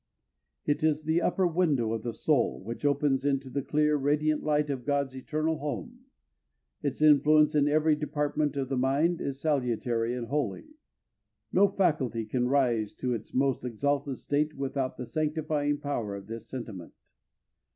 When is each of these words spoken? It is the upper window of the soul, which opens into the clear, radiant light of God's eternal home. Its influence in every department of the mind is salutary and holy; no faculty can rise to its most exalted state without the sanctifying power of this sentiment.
It 0.65 0.81
is 0.83 1.03
the 1.03 1.21
upper 1.21 1.45
window 1.45 1.93
of 1.93 2.01
the 2.01 2.11
soul, 2.11 2.59
which 2.63 2.83
opens 2.85 3.23
into 3.23 3.51
the 3.51 3.61
clear, 3.61 3.97
radiant 3.97 4.41
light 4.41 4.71
of 4.71 4.83
God's 4.83 5.15
eternal 5.15 5.59
home. 5.59 5.99
Its 6.81 7.03
influence 7.03 7.53
in 7.53 7.67
every 7.67 7.95
department 7.95 8.57
of 8.57 8.67
the 8.69 8.77
mind 8.77 9.21
is 9.21 9.39
salutary 9.39 10.15
and 10.15 10.25
holy; 10.25 10.65
no 11.53 11.67
faculty 11.67 12.25
can 12.25 12.47
rise 12.49 12.93
to 12.93 13.13
its 13.13 13.35
most 13.35 13.63
exalted 13.63 14.17
state 14.17 14.55
without 14.57 14.97
the 14.97 15.05
sanctifying 15.05 15.77
power 15.77 16.15
of 16.15 16.25
this 16.25 16.47
sentiment. 16.49 16.93